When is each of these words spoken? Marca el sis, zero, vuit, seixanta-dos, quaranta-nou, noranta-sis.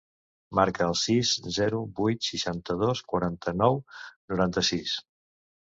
Marca 0.59 0.85
el 0.91 0.95
sis, 1.01 1.33
zero, 1.57 1.83
vuit, 2.01 2.25
seixanta-dos, 2.29 3.05
quaranta-nou, 3.13 3.81
noranta-sis. 4.35 4.99